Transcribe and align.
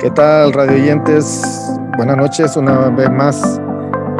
¿Qué 0.00 0.12
tal, 0.12 0.52
radio 0.52 0.74
oyentes? 0.74 1.42
Buenas 1.96 2.16
noches, 2.16 2.56
una 2.56 2.88
vez 2.90 3.10
más 3.10 3.60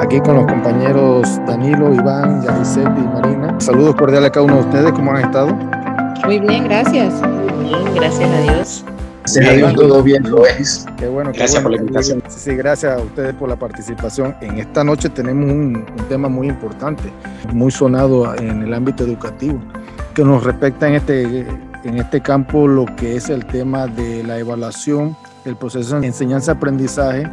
aquí 0.01 0.19
con 0.21 0.35
los 0.35 0.47
compañeros 0.47 1.29
Danilo, 1.47 1.95
Iván, 1.95 2.43
Yaricet 2.43 2.83
y 2.83 3.07
Marina. 3.15 3.55
Saludos 3.61 3.95
cordiales 3.95 4.31
a 4.31 4.33
cada 4.33 4.47
uno 4.47 4.57
de 4.57 4.61
ustedes, 4.63 4.91
¿cómo 4.91 5.13
han 5.13 5.25
estado? 5.27 5.55
Muy 6.25 6.41
bien, 6.41 6.65
gracias. 6.65 7.15
Muy 7.23 7.69
bien, 7.69 7.95
gracias 7.95 8.29
a 8.29 8.41
Dios. 8.41 8.85
Gracias 9.21 9.49
a 9.49 9.53
Dios, 9.53 9.75
todo 9.77 10.03
bien, 10.03 10.29
lo 10.29 10.45
es. 10.47 10.85
Qué 10.97 11.07
bueno. 11.07 11.31
Qué 11.31 11.39
gracias 11.39 11.63
bueno. 11.63 11.63
por 11.63 11.71
la 11.71 11.77
invitación. 11.77 12.23
Sí, 12.27 12.57
gracias 12.57 12.99
a 12.99 13.01
ustedes 13.01 13.35
por 13.35 13.49
la 13.49 13.57
participación. 13.57 14.35
En 14.41 14.59
esta 14.59 14.83
noche 14.83 15.09
tenemos 15.09 15.49
un, 15.49 15.87
un 15.97 16.09
tema 16.09 16.29
muy 16.29 16.49
importante, 16.49 17.05
muy 17.53 17.71
sonado 17.71 18.35
en 18.35 18.63
el 18.63 18.75
ámbito 18.75 19.05
educativo, 19.05 19.61
que 20.13 20.25
nos 20.25 20.43
respecta 20.43 20.89
en 20.89 20.95
este, 20.95 21.47
en 21.85 21.99
este 21.99 22.21
campo 22.21 22.67
lo 22.67 22.85
que 22.97 23.15
es 23.15 23.29
el 23.29 23.47
tema 23.47 23.87
de 23.87 24.25
la 24.25 24.39
evaluación 24.39 25.17
del 25.45 25.57
proceso 25.57 26.01
de 26.01 26.07
enseñanza-aprendizaje 26.07 27.31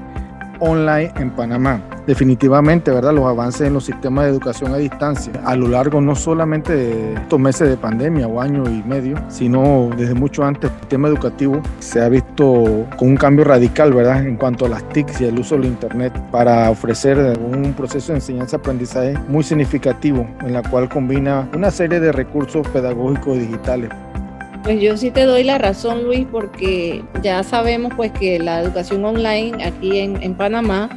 online 0.59 1.11
en 1.17 1.31
Panamá. 1.31 1.81
Definitivamente, 2.07 2.91
¿verdad? 2.91 3.13
Los 3.13 3.25
avances 3.25 3.67
en 3.67 3.73
los 3.73 3.85
sistemas 3.85 4.25
de 4.25 4.31
educación 4.31 4.73
a 4.73 4.77
distancia 4.77 5.33
a 5.43 5.55
lo 5.55 5.67
largo 5.67 6.01
no 6.01 6.15
solamente 6.15 6.75
de 6.75 7.13
estos 7.15 7.39
meses 7.39 7.67
de 7.67 7.77
pandemia 7.77 8.27
o 8.27 8.39
año 8.39 8.63
y 8.69 8.83
medio, 8.83 9.17
sino 9.27 9.89
desde 9.97 10.13
mucho 10.13 10.45
antes 10.45 10.69
el 10.69 10.79
sistema 10.81 11.07
educativo 11.07 11.61
se 11.79 12.01
ha 12.01 12.09
visto 12.09 12.85
con 12.97 13.09
un 13.09 13.17
cambio 13.17 13.45
radical, 13.45 13.91
¿verdad? 13.93 14.25
En 14.25 14.37
cuanto 14.37 14.65
a 14.65 14.69
las 14.69 14.87
TICs 14.89 15.21
y 15.21 15.25
el 15.25 15.39
uso 15.39 15.55
del 15.55 15.65
Internet 15.65 16.13
para 16.31 16.69
ofrecer 16.69 17.17
un 17.39 17.73
proceso 17.73 18.11
de 18.11 18.19
enseñanza-aprendizaje 18.19 19.17
muy 19.27 19.43
significativo 19.43 20.27
en 20.41 20.53
la 20.53 20.61
cual 20.61 20.87
combina 20.89 21.49
una 21.55 21.71
serie 21.71 21.99
de 21.99 22.11
recursos 22.11 22.67
pedagógicos 22.67 23.39
digitales 23.39 23.89
pues 24.65 24.81
yo 24.81 24.97
sí 24.97 25.11
te 25.11 25.25
doy 25.25 25.43
la 25.43 25.59
razón, 25.59 26.05
Luis, 26.05 26.25
porque 26.31 27.03
ya 27.21 27.43
sabemos 27.43 27.93
pues 27.95 28.11
que 28.11 28.39
la 28.39 28.61
educación 28.61 29.05
online 29.05 29.63
aquí 29.63 29.99
en, 29.99 30.23
en, 30.23 30.33
Panamá 30.33 30.89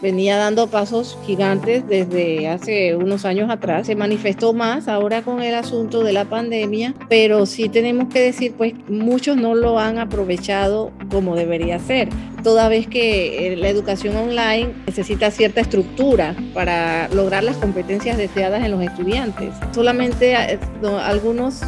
venía 0.00 0.38
dando 0.38 0.66
pasos 0.66 1.18
gigantes 1.26 1.86
desde 1.86 2.48
hace 2.48 2.96
unos 2.96 3.26
años 3.26 3.50
atrás. 3.50 3.86
Se 3.86 3.96
manifestó 3.96 4.54
más 4.54 4.88
ahora 4.88 5.20
con 5.20 5.42
el 5.42 5.54
asunto 5.54 6.02
de 6.02 6.14
la 6.14 6.24
pandemia, 6.24 6.94
pero 7.10 7.44
sí 7.44 7.68
tenemos 7.68 8.08
que 8.08 8.20
decir 8.20 8.54
pues 8.56 8.72
muchos 8.88 9.36
no 9.36 9.54
lo 9.54 9.78
han 9.78 9.98
aprovechado 9.98 10.90
como 11.10 11.36
debería 11.36 11.78
ser 11.80 12.08
toda 12.42 12.68
vez 12.70 12.86
que 12.86 13.54
la 13.58 13.68
educación 13.68 14.16
online 14.16 14.72
necesita 14.86 15.30
cierta 15.30 15.60
estructura 15.60 16.34
para 16.54 17.08
lograr 17.08 17.44
las 17.44 17.58
competencias 17.58 18.16
deseadas 18.16 18.64
en 18.64 18.70
los 18.70 18.82
estudiantes. 18.82 19.50
Solamente 19.72 20.34
algunos 20.34 21.62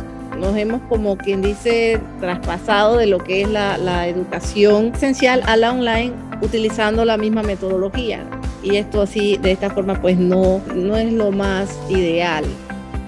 nos 0.45 0.57
hemos 0.59 0.83
como 0.91 1.17
quien 1.17 1.41
dice 1.41 1.99
traspasado 2.21 2.99
de 2.99 3.07
lo 3.07 3.19
que 3.19 3.43
es 3.43 3.49
la, 3.49 4.07
educación 4.07 4.93
esencial 4.95 5.43
a 5.47 5.57
la 5.57 5.73
online 5.73 6.13
utilizando 6.43 7.05
la 7.07 7.17
misma 7.17 7.43
metodología 7.43 8.23
y 8.63 8.77
esto 8.77 9.03
así 9.03 9.39
de 9.39 9.53
esta 9.53 9.71
forma 9.71 10.01
pues 10.01 10.19
no, 10.19 10.61
no 10.75 10.97
es 10.97 11.13
lo 11.13 11.33
más 11.33 11.79
ideal. 11.89 12.45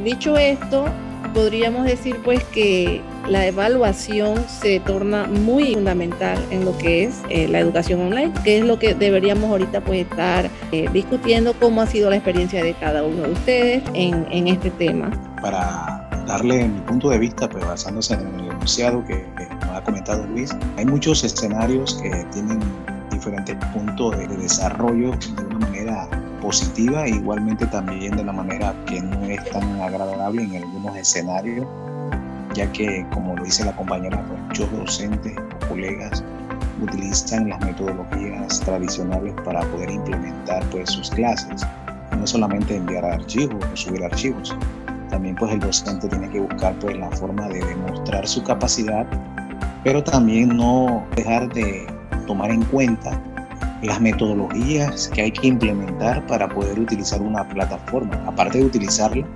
Dicho 0.03 0.37
esto, 0.39 0.87
podríamos 1.35 1.85
decir 1.85 2.17
pues 2.25 2.43
que 2.45 3.03
la 3.29 3.47
evaluación 3.47 4.43
se 4.49 4.81
torna 4.81 5.27
muy 5.27 5.75
fundamental 5.75 6.39
en 6.51 6.65
lo 6.65 6.77
que 6.79 7.05
es 7.05 7.21
eh, 7.29 7.49
la 7.49 7.59
educación 7.59 8.01
online, 8.01 8.33
que 8.45 8.59
es 8.59 8.65
lo 8.65 8.79
que 8.79 8.95
deberíamos 8.95 9.51
ahorita 9.51 9.83
pues 9.83 10.07
estar 10.09 10.49
eh, 10.73 10.89
discutiendo 10.93 11.53
cómo 11.61 11.83
ha 11.83 11.87
sido 11.87 12.09
la 12.09 12.17
experiencia 12.17 12.65
de 12.65 12.73
cada 12.75 13.03
uno 13.03 13.25
de 13.25 13.33
ustedes 13.33 13.83
en, 13.95 14.27
en 14.31 14.47
este 14.49 14.71
tema. 14.71 15.11
Para 15.43 16.06
darle 16.27 16.69
mi 16.69 16.81
punto 16.81 17.11
de 17.11 17.19
vista, 17.19 17.49
pues 17.49 17.65
basándose 17.65 18.15
en 18.15 18.21
el 18.41 18.51
enunciado 18.51 19.05
que, 19.05 19.27
que 19.37 19.49
nos 19.67 19.77
ha 19.77 19.83
comentado 19.83 20.27
Luis, 20.27 20.55
hay 20.77 20.85
muchos 20.85 21.25
escenarios 21.25 21.95
que 22.03 22.11
tienen 22.33 22.61
diferentes 23.11 23.57
puntos 23.73 24.17
de, 24.19 24.27
de 24.27 24.37
desarrollo 24.37 25.13
de 25.13 25.45
una 25.45 25.67
manera 25.67 26.09
positiva 26.41 27.07
e 27.07 27.11
igualmente 27.11 27.67
también 27.67 28.17
de 28.17 28.25
la 28.25 28.33
manera 28.33 28.75
que 28.87 29.01
no 29.01 29.25
es 29.25 29.43
tan 29.51 29.81
agradable 29.81 30.43
en 30.43 30.57
algunos 30.63 30.97
escenarios, 30.97 31.67
ya 32.55 32.71
que 32.73 33.07
como 33.13 33.35
lo 33.37 33.45
dice 33.45 33.65
la 33.65 33.75
compañera, 33.75 34.23
pues 34.29 34.41
muchos 34.41 34.73
docentes 34.73 35.35
o 35.37 35.69
colegas 35.69 36.23
utilizan 36.83 37.49
las 37.49 37.61
metodologías 37.65 38.61
tradicionales 38.61 39.35
para 39.45 39.61
poder 39.63 39.91
implementar 39.91 40.63
pues 40.71 40.91
sus 40.91 41.11
clases, 41.11 41.67
no 42.19 42.27
solamente 42.27 42.77
enviar 42.77 43.05
archivos 43.05 43.65
o 43.73 43.77
subir 43.77 44.05
archivos, 44.05 44.55
también 45.17 45.35
pues 45.37 45.51
el 45.51 45.61
docente 45.61 46.09
tiene 46.09 46.29
que 46.29 46.41
buscar 46.41 46.79
pues 46.79 46.95
la 46.99 47.11
forma 47.13 47.49
de 47.49 47.65
demostrar 47.65 48.29
su 48.29 48.43
capacidad, 48.43 49.07
pero 49.83 50.05
también 50.05 50.55
no 50.55 51.07
dejar 51.17 51.51
de 51.55 51.87
tomar 52.27 52.51
en 52.51 52.63
cuenta 52.65 53.19
las 53.83 53.99
metodologías 53.99 55.09
que 55.15 55.23
hay 55.23 55.31
que 55.33 55.47
implementar 55.47 56.27
para 56.27 56.47
poder 56.51 56.79
utilizar 56.79 57.23
una 57.23 57.49
plataforma. 57.49 58.15
Aparte 58.27 58.59
de 58.59 58.67
utilizarla, 58.67 59.27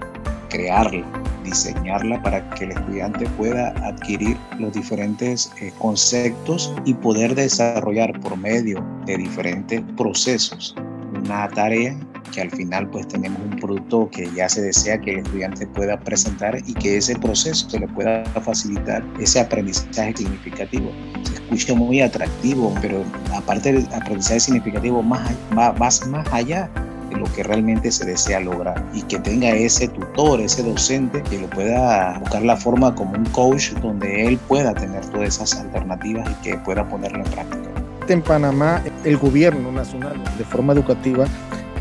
crearla, 0.51 1.07
diseñarla 1.45 2.23
para 2.23 2.47
que 2.51 2.65
el 2.65 2.73
estudiante 2.73 3.25
pueda 3.39 3.71
adquirir 3.83 4.37
los 4.59 4.75
diferentes 4.75 5.51
eh, 5.63 5.73
conceptos 5.79 6.75
y 6.85 6.93
poder 6.93 7.35
desarrollar 7.35 8.21
por 8.21 8.37
medio 8.37 8.85
de 9.07 9.17
diferentes 9.17 9.81
procesos 9.97 10.75
una 11.15 11.49
tarea 11.49 11.97
que 12.31 12.41
al 12.41 12.51
final 12.51 12.89
pues 12.91 13.07
tenemos 13.09 13.41
un 13.43 13.59
producto 13.59 14.09
que 14.11 14.29
ya 14.35 14.49
se 14.49 14.63
desea 14.63 15.01
que 15.01 15.13
el 15.13 15.19
estudiante 15.19 15.67
pueda 15.67 15.99
presentar 15.99 16.59
y 16.67 16.75
que 16.75 16.97
ese 16.97 17.17
proceso 17.17 17.69
se 17.69 17.81
le 17.81 17.89
pueda 17.89 18.25
facilitar 18.43 19.05
ese 19.21 19.41
aprendizaje 19.41 20.15
significativo. 20.17 20.91
Se 21.25 21.35
escucha 21.35 21.75
muy 21.75 22.01
atractivo, 22.01 22.75
pero 22.81 23.05
aparte 23.35 23.73
del 23.73 23.87
aprendizaje 23.95 24.41
significativo 24.41 25.03
más, 25.03 25.31
va, 25.57 25.73
más, 25.73 26.07
más 26.07 26.27
allá 26.33 26.71
de 27.11 27.17
lo 27.17 27.25
que 27.33 27.43
realmente 27.43 27.91
se 27.91 28.05
desea 28.07 28.41
lograr 28.41 28.85
y 28.95 29.03
que 29.03 29.19
tenga 29.19 29.51
ese 29.51 29.89
tutor, 29.89 30.41
ese 30.41 30.63
docente 30.63 31.23
que 31.23 31.39
lo 31.39 31.51
pueda 31.51 32.19
buscar 32.21 32.43
la 32.43 32.57
forma 32.57 32.95
como 32.95 33.13
un 33.13 33.25
coach 33.27 33.73
donde 33.83 34.27
él 34.27 34.39
pueda 34.49 34.73
tener 34.75 35.05
todas 35.07 35.29
esas 35.29 35.61
alternativas 35.61 36.29
y 36.31 36.35
que 36.43 36.57
pueda 36.59 36.89
ponerlo 36.89 37.25
en 37.25 37.31
práctica. 37.31 37.71
En 38.09 38.23
Panamá, 38.23 38.83
el 39.05 39.17
gobierno 39.19 39.71
nacional 39.71 40.21
de 40.37 40.45
forma 40.45 40.73
educativa 40.73 41.27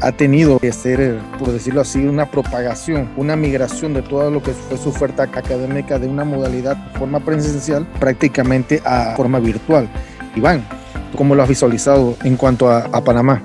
ha 0.01 0.11
tenido 0.11 0.59
que 0.59 0.71
ser, 0.71 1.17
por 1.37 1.51
decirlo 1.51 1.81
así, 1.81 2.05
una 2.05 2.25
propagación, 2.25 3.09
una 3.17 3.35
migración 3.35 3.93
de 3.93 4.01
todo 4.01 4.31
lo 4.31 4.41
que 4.41 4.51
fue 4.51 4.77
su 4.77 4.89
oferta 4.89 5.23
académica 5.23 5.99
de 5.99 6.07
una 6.07 6.23
modalidad 6.23 6.77
de 6.77 6.99
forma 6.99 7.19
presencial 7.19 7.85
prácticamente 7.99 8.81
a 8.85 9.15
forma 9.15 9.39
virtual. 9.39 9.87
Iván, 10.35 10.63
¿cómo 11.15 11.35
lo 11.35 11.43
has 11.43 11.49
visualizado 11.49 12.15
en 12.23 12.37
cuanto 12.37 12.69
a, 12.69 12.85
a 12.91 13.01
Panamá? 13.01 13.41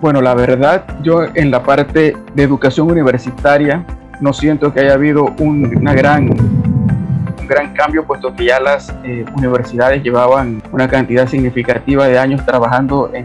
Bueno, 0.00 0.20
la 0.20 0.34
verdad, 0.34 0.84
yo 1.02 1.24
en 1.34 1.50
la 1.50 1.62
parte 1.62 2.16
de 2.34 2.42
educación 2.42 2.90
universitaria 2.90 3.84
no 4.20 4.32
siento 4.32 4.72
que 4.72 4.80
haya 4.80 4.94
habido 4.94 5.26
un, 5.38 5.76
una 5.76 5.94
gran 5.94 6.28
gran 7.48 7.72
cambio, 7.72 8.04
puesto 8.04 8.34
que 8.34 8.44
ya 8.44 8.60
las 8.60 8.94
eh, 9.04 9.24
universidades 9.34 10.02
llevaban 10.02 10.62
una 10.70 10.86
cantidad 10.86 11.26
significativa 11.26 12.06
de 12.06 12.18
años 12.18 12.44
trabajando 12.44 13.10
en 13.14 13.24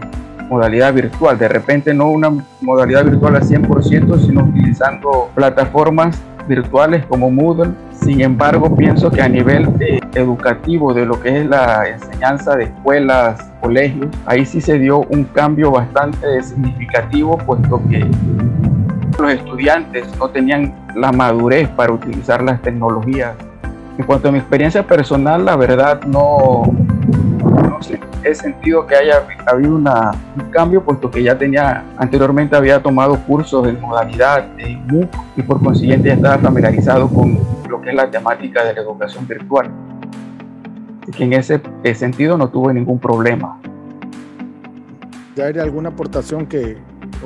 modalidad 0.53 0.93
virtual. 0.93 1.37
De 1.37 1.47
repente 1.47 1.93
no 1.93 2.09
una 2.09 2.31
modalidad 2.61 3.05
virtual 3.05 3.35
al 3.35 3.43
100%, 3.43 4.19
sino 4.19 4.43
utilizando 4.43 5.31
plataformas 5.33 6.21
virtuales 6.47 7.05
como 7.07 7.31
Moodle. 7.31 7.71
Sin 7.91 8.21
embargo, 8.21 8.75
pienso 8.75 9.09
que 9.09 9.21
a 9.21 9.29
nivel 9.29 9.67
educativo 10.13 10.93
de 10.93 11.05
lo 11.05 11.19
que 11.19 11.39
es 11.39 11.45
la 11.47 11.87
enseñanza 11.87 12.55
de 12.55 12.65
escuelas, 12.65 13.49
colegios, 13.61 14.07
ahí 14.25 14.45
sí 14.45 14.61
se 14.61 14.77
dio 14.77 14.99
un 15.09 15.23
cambio 15.23 15.71
bastante 15.71 16.43
significativo, 16.43 17.37
puesto 17.37 17.81
que 17.89 18.05
los 19.19 19.31
estudiantes 19.31 20.05
no 20.19 20.29
tenían 20.29 20.73
la 20.95 21.11
madurez 21.11 21.69
para 21.69 21.93
utilizar 21.93 22.43
las 22.43 22.61
tecnologías 22.61 23.35
en 23.97 24.05
cuanto 24.05 24.29
a 24.29 24.31
mi 24.31 24.39
experiencia 24.39 24.85
personal, 24.85 25.45
la 25.45 25.55
verdad 25.55 26.01
no, 26.03 26.63
he 28.23 28.33
sentido 28.35 28.85
que 28.87 28.95
haya 28.95 29.25
habido 29.45 29.75
una, 29.75 30.11
un 30.35 30.49
cambio, 30.51 30.83
puesto 30.83 31.09
que 31.09 31.23
ya 31.23 31.37
tenía, 31.37 31.83
anteriormente 31.97 32.55
había 32.55 32.81
tomado 32.81 33.17
cursos 33.25 33.67
en 33.67 33.79
modalidad 33.79 34.43
de 34.55 34.77
MOOC 34.87 35.09
y 35.37 35.43
por 35.43 35.61
consiguiente 35.61 36.09
ya 36.09 36.15
estaba 36.15 36.37
familiarizado 36.37 37.09
con 37.09 37.39
lo 37.69 37.81
que 37.81 37.89
es 37.89 37.95
la 37.95 38.09
temática 38.09 38.63
de 38.63 38.73
la 38.73 38.81
educación 38.81 39.27
virtual. 39.27 39.69
Así 41.01 41.11
que 41.11 41.23
en 41.23 41.33
ese 41.33 41.61
sentido 41.95 42.37
no 42.37 42.49
tuve 42.49 42.73
ningún 42.73 42.99
problema. 42.99 43.59
¿Ya 45.35 45.45
hay 45.45 45.59
alguna 45.59 45.89
aportación 45.89 46.45
que, 46.45 46.77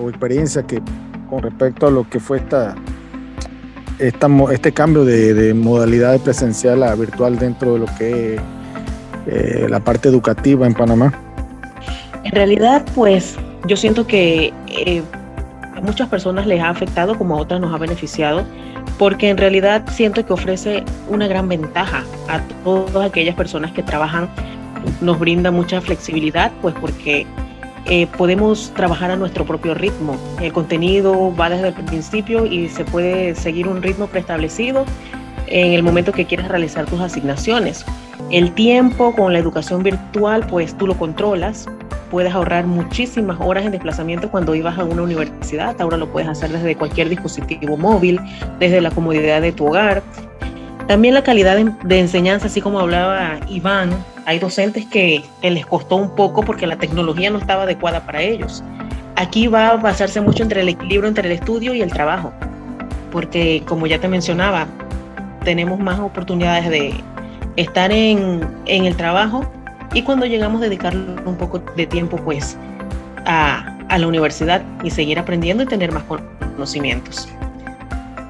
o 0.02 0.10
experiencia 0.10 0.64
que 0.64 0.82
con 1.30 1.42
respecto 1.42 1.88
a 1.88 1.92
lo 1.92 2.10
que 2.10 2.20
fue 2.20 2.38
esta 2.38 2.76
esta, 4.00 4.28
este 4.52 4.72
cambio 4.72 5.04
de, 5.06 5.34
de, 5.34 5.54
modalidad 5.56 6.20
presencial 6.20 6.84
a 6.84 6.94
virtual 6.94 7.40
dentro 7.40 7.74
de 7.74 7.80
lo 7.80 7.86
que 7.98 8.36
es 8.36 8.42
eh, 9.28 9.68
la 9.70 9.80
parte 9.80 10.10
educativa 10.10 10.66
en 10.66 10.74
Panamá? 10.74 11.14
En 12.24 12.32
realidad, 12.32 12.86
pues 12.96 13.38
yo 13.68 13.78
siento 13.78 14.08
que 14.08 14.54
eh, 14.68 15.04
a 15.76 15.82
muchas 15.82 16.10
personas 16.10 16.48
les 16.48 16.62
ha 16.62 16.70
afectado 16.70 17.18
como 17.18 17.36
a 17.36 17.40
otras 17.40 17.62
nos 17.62 17.74
ha 17.74 17.78
beneficiado, 17.78 18.46
porque 18.98 19.30
en 19.30 19.38
realidad 19.38 19.84
siento 19.92 20.26
que 20.26 20.34
ofrece 20.34 20.84
una 21.08 21.28
gran 21.28 21.48
ventaja 21.48 22.04
a 22.28 22.42
todas 22.64 23.06
aquellas 23.08 23.36
personas 23.36 23.72
que 23.72 23.84
trabajan 23.84 24.30
nos 25.02 25.20
brinda 25.20 25.52
mucha 25.52 25.82
flexibilidad, 25.82 26.52
pues 26.62 26.76
porque 26.80 27.26
eh, 27.86 28.08
podemos 28.18 28.72
trabajar 28.76 29.12
a 29.12 29.16
nuestro 29.16 29.46
propio 29.46 29.74
ritmo. 29.74 30.18
El 30.42 30.54
contenido 30.54 31.36
va 31.36 31.50
desde 31.50 31.70
el 31.70 31.74
principio 31.74 32.46
y 32.46 32.70
se 32.70 32.84
puede 32.86 33.36
seguir 33.36 33.68
un 33.68 33.82
ritmo 33.82 34.08
preestablecido 34.08 34.86
en 35.48 35.74
el 35.74 35.84
momento 35.84 36.12
que 36.12 36.26
quieras 36.26 36.50
realizar 36.50 36.86
tus 36.86 37.00
asignaciones. 37.00 37.86
El 38.30 38.54
tiempo 38.54 39.16
con 39.16 39.32
la 39.32 39.40
educación 39.40 39.84
virtual, 39.84 40.46
pues 40.48 40.78
tú 40.78 40.86
lo 40.86 40.98
controlas, 40.98 41.68
puedes 42.12 42.34
ahorrar 42.34 42.66
muchísimas 42.66 43.38
horas 43.40 43.66
en 43.66 43.72
desplazamiento 43.72 44.30
cuando 44.30 44.56
ibas 44.56 44.78
a 44.78 44.84
una 44.84 45.04
universidad. 45.04 45.80
Ahora 45.80 45.98
lo 45.98 46.12
puedes 46.12 46.30
hacer 46.30 46.52
desde 46.52 46.76
cualquier 46.76 47.10
dispositivo 47.10 47.78
móvil, 47.78 48.20
desde 48.60 48.82
la 48.82 48.92
comodidad 48.92 49.42
de 49.42 49.52
tu 49.52 49.68
hogar. 49.68 50.04
También 50.88 51.14
la 51.14 51.24
calidad 51.24 51.58
de, 51.58 52.00
enseñanza, 52.00 52.48
así 52.48 52.62
como 52.62 52.80
hablaba 52.80 53.40
Iván, 53.50 53.92
hay 54.26 54.40
docentes 54.40 54.86
que, 54.86 55.24
les 55.42 55.66
costó 55.66 55.98
un 55.98 56.16
poco 56.16 56.44
porque 56.44 56.66
la 56.66 56.78
tecnología 56.78 57.30
no 57.30 57.40
estaba 57.40 57.64
adecuada 57.64 58.06
para 58.06 58.22
ellos. 58.22 58.64
Aquí 59.16 59.48
va 59.48 59.70
a 59.70 59.78
basarse 59.78 60.22
mucho 60.22 60.44
entre 60.44 60.62
el 60.62 60.70
equilibrio 60.70 61.10
entre 61.10 61.28
el 61.28 61.34
estudio 61.34 61.74
y 61.74 61.82
el 61.82 61.92
trabajo, 61.92 62.32
porque 63.12 63.64
como 63.66 63.88
ya 63.88 64.00
te 64.00 64.08
mencionaba, 64.08 64.68
tenemos 65.44 65.80
más 65.80 66.00
oportunidades 66.00 66.70
de 66.70 66.94
estar 67.58 67.92
en, 67.92 68.48
en 68.66 68.86
el 68.86 68.96
trajo 68.96 69.44
y 69.94 70.04
cuando 70.04 70.26
llegamos 70.26 70.62
dedicarle 70.62 71.22
un 71.26 71.36
poco 71.36 71.62
de 71.76 71.86
tiempo 71.86 72.16
pues 72.18 72.58
a, 73.26 73.78
a 73.90 73.98
la 73.98 74.08
universidad 74.08 74.64
y 74.84 74.92
seguir 74.92 75.20
aprendiendo 75.20 75.64
y 75.64 75.66
tener 75.66 75.92
más 75.92 76.04
conocimientos. 76.04 77.28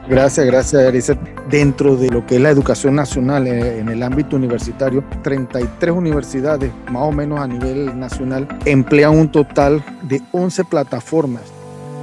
Gracias, 0.09 0.45
gracias, 0.45 0.83
Arisa. 0.83 1.17
Dentro 1.49 1.97
de 1.97 2.09
lo 2.09 2.25
que 2.25 2.35
es 2.35 2.41
la 2.41 2.49
educación 2.49 2.95
nacional 2.95 3.45
eh, 3.45 3.79
en 3.79 3.89
el 3.89 4.01
ámbito 4.03 4.37
universitario, 4.37 5.03
33 5.21 5.93
universidades, 5.93 6.71
más 6.89 7.03
o 7.03 7.11
menos 7.11 7.41
a 7.41 7.47
nivel 7.47 7.99
nacional, 7.99 8.47
emplean 8.63 9.17
un 9.17 9.29
total 9.29 9.83
de 10.03 10.21
11 10.31 10.63
plataformas 10.65 11.41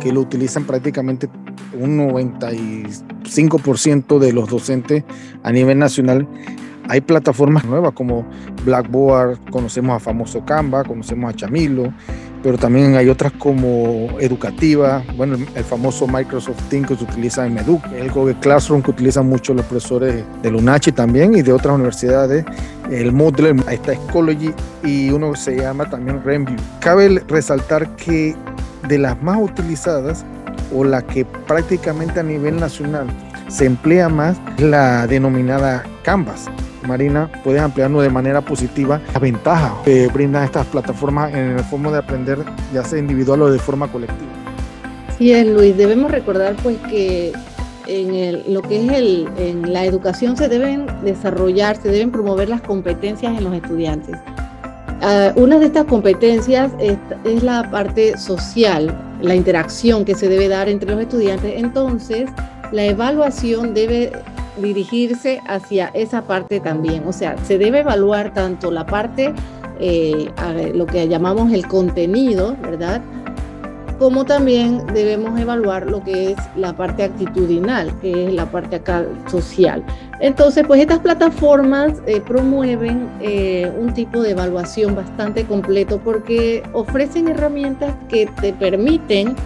que 0.02 0.12
lo 0.12 0.20
utilizan 0.20 0.64
prácticamente 0.64 1.30
un 1.72 1.96
95% 1.96 4.18
de 4.18 4.32
los 4.34 4.50
docentes 4.50 5.02
a 5.42 5.50
nivel 5.50 5.78
nacional 5.78 6.28
hay 6.88 7.00
plataformas 7.00 7.64
nuevas 7.64 7.92
como 7.92 8.26
Blackboard, 8.64 9.38
conocemos 9.50 9.96
a 9.96 10.00
famoso 10.00 10.44
Canva, 10.44 10.84
conocemos 10.84 11.32
a 11.32 11.36
Chamilo, 11.36 11.92
pero 12.42 12.58
también 12.58 12.94
hay 12.94 13.08
otras 13.08 13.32
como 13.32 14.08
Educativa, 14.20 15.02
bueno, 15.16 15.36
el 15.54 15.64
famoso 15.64 16.06
Microsoft 16.06 16.62
Teams 16.68 16.88
que 16.88 16.96
se 16.96 17.04
utiliza 17.04 17.46
en 17.46 17.54
Meduc, 17.54 17.82
el 17.92 18.10
Google 18.10 18.36
Classroom 18.40 18.82
que 18.82 18.90
utilizan 18.90 19.26
mucho 19.26 19.54
los 19.54 19.64
profesores 19.64 20.24
de 20.42 20.50
UNACHI 20.50 20.92
también 20.92 21.34
y 21.34 21.42
de 21.42 21.52
otras 21.52 21.74
universidades, 21.74 22.44
el 22.90 23.12
Moodle, 23.12 23.56
ahí 23.66 23.76
está 23.76 23.94
Ecology 23.94 24.52
y 24.82 25.10
uno 25.10 25.34
se 25.34 25.56
llama 25.56 25.88
también 25.88 26.22
Renview. 26.22 26.58
Cabe 26.80 27.22
resaltar 27.28 27.88
que 27.96 28.36
de 28.88 28.98
las 28.98 29.20
más 29.22 29.38
utilizadas 29.40 30.24
o 30.74 30.84
la 30.84 31.00
que 31.00 31.24
prácticamente 31.24 32.20
a 32.20 32.22
nivel 32.22 32.60
nacional 32.60 33.06
se 33.48 33.64
emplea 33.64 34.08
más 34.08 34.36
la 34.58 35.06
denominada 35.06 35.84
Canvas. 36.02 36.46
Marina, 36.86 37.30
puedes 37.42 37.60
ampliarnos 37.60 38.02
de 38.02 38.10
manera 38.10 38.40
positiva 38.40 39.00
las 39.12 39.20
ventajas 39.20 39.72
que 39.84 40.08
brindan 40.08 40.44
estas 40.44 40.66
plataformas 40.66 41.32
en 41.32 41.58
el 41.58 41.60
forma 41.60 41.90
de 41.90 41.98
aprender, 41.98 42.38
ya 42.72 42.84
sea 42.84 42.98
individual 42.98 43.42
o 43.42 43.50
de 43.50 43.58
forma 43.58 43.88
colectiva. 43.88 44.30
Sí, 45.18 45.32
es 45.32 45.46
Luis. 45.46 45.76
Debemos 45.76 46.10
recordar 46.10 46.56
pues 46.62 46.76
que 46.90 47.32
en 47.86 48.52
lo 48.52 48.62
que 48.62 48.76
es 48.76 49.68
la 49.68 49.84
educación 49.84 50.36
se 50.36 50.48
deben 50.48 50.86
desarrollar, 51.04 51.76
se 51.80 51.88
deben 51.88 52.10
promover 52.10 52.48
las 52.48 52.62
competencias 52.62 53.36
en 53.36 53.44
los 53.44 53.54
estudiantes. 53.54 54.16
Uh, 55.04 55.38
una 55.38 55.58
de 55.58 55.66
estas 55.66 55.84
competencias 55.84 56.72
es, 56.78 57.42
la 57.42 57.70
parte 57.70 58.16
social, 58.16 58.96
la 59.20 59.34
interacción 59.34 60.04
que 60.04 60.14
se 60.14 60.28
debe 60.28 60.48
dar 60.48 60.68
entre 60.68 60.90
los 60.90 61.00
estudiantes. 61.00 61.52
Entonces, 61.56 62.30
la 62.72 62.86
evaluación 62.86 63.74
debe 63.74 64.12
dirigirse 64.56 65.40
hacia 65.46 65.88
esa 65.88 66.22
parte 66.22 66.60
también. 66.60 67.04
O 67.06 67.12
sea, 67.12 67.36
se 67.44 67.58
debe 67.58 67.80
evaluar 67.80 68.32
tanto 68.32 68.70
la 68.70 68.86
parte, 68.86 69.32
eh, 69.80 70.30
lo 70.74 70.86
que 70.86 71.08
llamamos 71.08 71.52
el 71.52 71.66
contenido, 71.66 72.56
¿verdad? 72.62 73.02
Como 73.98 74.24
también 74.24 74.84
debemos 74.92 75.38
evaluar 75.38 75.88
lo 75.88 76.02
que 76.02 76.32
es 76.32 76.36
la 76.56 76.72
parte 76.72 77.04
actitudinal, 77.04 77.96
que 78.00 78.26
es 78.26 78.34
la 78.34 78.46
parte 78.46 78.82
social. 79.28 79.84
Entonces, 80.20 80.64
pues 80.66 80.80
estas 80.80 80.98
plataformas 80.98 82.02
eh, 82.06 82.20
promueven 82.20 83.08
eh, 83.20 83.70
un 83.78 83.94
tipo 83.94 84.20
de 84.20 84.32
evaluación 84.32 84.96
bastante 84.96 85.44
completo 85.44 86.00
porque 86.02 86.62
ofrecen 86.72 87.28
herramientas 87.28 87.94
que 88.08 88.26
te 88.40 88.52
permiten 88.52 89.36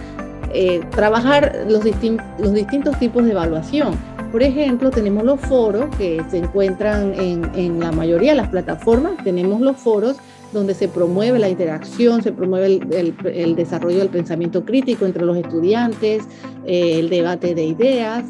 trabajar 0.89 1.67
los 1.67 1.83
distintos 1.83 2.97
tipos 2.97 3.23
de 3.23 3.33
evaluación 3.33 3.95
por 4.31 4.43
ejemplo, 4.43 4.91
tenemos 4.91 5.23
los 5.23 5.39
foros 5.39 5.93
que 5.97 6.21
se 6.29 6.37
encuentran 6.37 7.13
en, 7.15 7.79
la 7.79 7.91
mayoría 7.91 8.31
de 8.31 8.37
las 8.37 8.49
plataformas, 8.49 9.23
tenemos 9.23 9.61
los 9.61 9.77
foros 9.77 10.17
donde 10.53 10.73
se 10.73 10.87
promueve 10.87 11.39
la 11.39 11.49
interacción, 11.49 12.21
se 12.21 12.31
promueve 12.31 12.79
el, 12.91 13.55
desarrollo 13.55 13.99
del 13.99 14.09
pensamiento 14.09 14.65
crítico 14.65 15.05
entre 15.05 15.25
los 15.25 15.37
estudiantes, 15.37 16.23
eh, 16.65 16.99
el 16.99 17.09
debate 17.09 17.55
de 17.55 17.65
ideas. 17.65 18.25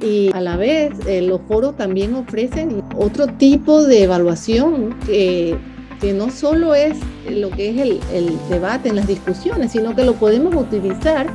Y 0.00 0.30
a 0.32 0.40
la 0.40 0.56
vez, 0.56 0.92
eh, 1.06 1.22
los 1.22 1.40
foros 1.42 1.76
también 1.76 2.14
ofrecen 2.14 2.82
otro 2.96 3.26
tipo 3.26 3.82
de 3.82 4.04
evaluación 4.04 4.96
que, 5.04 5.56
que 6.00 6.12
no 6.12 6.30
solo 6.30 6.74
es 6.74 6.96
lo 7.28 7.50
que 7.50 7.70
es 7.70 7.78
el, 7.78 8.00
el 8.12 8.38
debate 8.48 8.88
en 8.88 8.96
las 8.96 9.08
discusiones, 9.08 9.72
sino 9.72 9.96
que 9.96 10.04
lo 10.04 10.14
podemos 10.14 10.54
utilizar 10.54 11.26